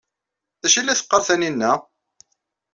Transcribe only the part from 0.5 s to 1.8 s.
D acu ay la teqqar Taninna?